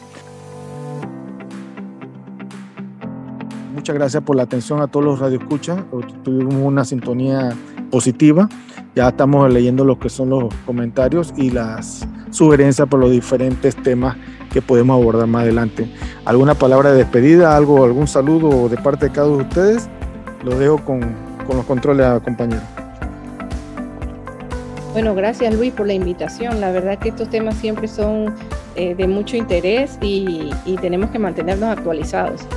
Muchas 3.85 3.97
gracias 3.97 4.23
por 4.23 4.35
la 4.35 4.41
atención 4.41 4.81
a 4.81 4.87
todos 4.87 5.05
los 5.05 5.19
radioescuchas. 5.19 5.83
Tuvimos 6.23 6.55
una 6.55 6.83
sintonía 6.83 7.51
positiva. 7.91 8.49
Ya 8.95 9.09
estamos 9.09 9.53
leyendo 9.53 9.85
lo 9.85 9.99
que 9.99 10.09
son 10.09 10.31
los 10.31 10.51
comentarios 10.65 11.31
y 11.37 11.51
las 11.51 12.03
sugerencias 12.31 12.87
por 12.87 12.99
los 12.99 13.11
diferentes 13.11 13.75
temas 13.75 14.17
que 14.51 14.59
podemos 14.59 14.99
abordar 14.99 15.27
más 15.27 15.43
adelante. 15.43 15.87
¿Alguna 16.25 16.55
palabra 16.55 16.93
de 16.93 16.97
despedida, 16.97 17.55
algo, 17.55 17.83
algún 17.83 18.07
saludo 18.07 18.69
de 18.69 18.77
parte 18.77 19.05
de 19.05 19.11
cada 19.11 19.27
uno 19.27 19.37
de 19.37 19.43
ustedes? 19.43 19.87
Lo 20.43 20.57
dejo 20.57 20.83
con, 20.83 21.01
con 21.45 21.57
los 21.57 21.65
controles 21.67 22.07
compañeros. 22.23 22.63
Bueno, 24.93 25.13
gracias 25.13 25.53
Luis 25.53 25.71
por 25.73 25.85
la 25.85 25.93
invitación. 25.93 26.59
La 26.59 26.71
verdad 26.71 26.97
que 26.97 27.09
estos 27.09 27.29
temas 27.29 27.53
siempre 27.57 27.87
son 27.87 28.33
eh, 28.75 28.95
de 28.95 29.07
mucho 29.07 29.37
interés 29.37 29.99
y, 30.01 30.49
y 30.65 30.75
tenemos 30.77 31.11
que 31.11 31.19
mantenernos 31.19 31.69
actualizados. 31.69 32.47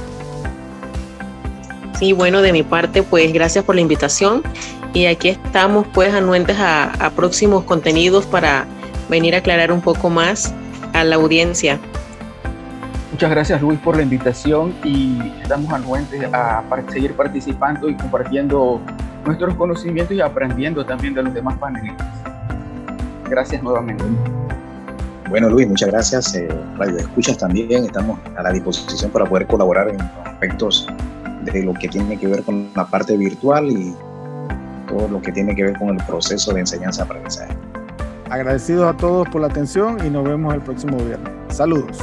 Sí, 1.98 2.12
bueno, 2.12 2.42
de 2.42 2.52
mi 2.52 2.62
parte, 2.62 3.02
pues 3.02 3.32
gracias 3.32 3.64
por 3.64 3.74
la 3.74 3.80
invitación 3.80 4.42
y 4.94 5.06
aquí 5.06 5.30
estamos 5.30 5.86
pues 5.92 6.14
anuentes 6.14 6.56
a, 6.58 6.92
a, 7.04 7.10
próximos 7.10 7.64
contenidos 7.64 8.24
para 8.24 8.66
venir 9.08 9.34
a 9.34 9.38
aclarar 9.38 9.72
un 9.72 9.80
poco 9.80 10.08
más 10.08 10.54
a 10.92 11.02
la 11.02 11.16
audiencia. 11.16 11.80
Muchas 13.10 13.30
gracias 13.30 13.60
Luis 13.60 13.80
por 13.80 13.96
la 13.96 14.02
invitación 14.02 14.72
y 14.84 15.18
estamos 15.42 15.72
anuentes 15.72 16.22
a 16.32 16.62
seguir 16.88 17.14
participando 17.14 17.88
y 17.88 17.96
compartiendo 17.96 18.80
nuestros 19.26 19.54
conocimientos 19.54 20.16
y 20.16 20.20
aprendiendo 20.20 20.86
también 20.86 21.14
de 21.14 21.24
los 21.24 21.34
demás 21.34 21.58
panelistas. 21.58 22.06
Gracias 23.28 23.60
nuevamente. 23.60 24.04
Bueno 25.28 25.48
Luis, 25.48 25.66
muchas 25.66 25.90
gracias. 25.90 26.32
Eh, 26.36 26.48
Radio 26.76 26.98
Escuchas 26.98 27.38
también, 27.38 27.84
estamos 27.84 28.20
a 28.36 28.42
la 28.42 28.52
disposición 28.52 29.10
para 29.10 29.24
poder 29.26 29.48
colaborar 29.48 29.88
en 29.88 30.00
aspectos 30.00 30.86
de 31.52 31.62
lo 31.62 31.74
que 31.74 31.88
tiene 31.88 32.18
que 32.18 32.26
ver 32.26 32.42
con 32.42 32.68
la 32.74 32.86
parte 32.86 33.16
virtual 33.16 33.70
y 33.70 33.94
todo 34.88 35.08
lo 35.08 35.20
que 35.20 35.32
tiene 35.32 35.54
que 35.54 35.64
ver 35.64 35.78
con 35.78 35.90
el 35.90 36.04
proceso 36.04 36.52
de 36.52 36.60
enseñanza-aprendizaje. 36.60 37.54
Agradecidos 38.30 38.94
a 38.94 38.96
todos 38.96 39.28
por 39.28 39.40
la 39.40 39.46
atención 39.48 39.98
y 40.06 40.10
nos 40.10 40.24
vemos 40.24 40.54
el 40.54 40.60
próximo 40.60 40.96
viernes. 40.98 41.32
Saludos. 41.48 41.98